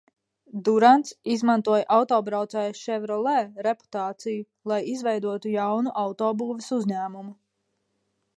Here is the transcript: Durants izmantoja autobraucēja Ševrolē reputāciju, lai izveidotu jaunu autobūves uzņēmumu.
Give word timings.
Durants 0.67 1.11
izmantoja 1.33 1.85
autobraucēja 1.97 2.71
Ševrolē 2.79 3.35
reputāciju, 3.67 4.41
lai 4.73 4.81
izveidotu 4.95 5.53
jaunu 5.61 5.95
autobūves 6.07 6.73
uzņēmumu. 6.81 7.37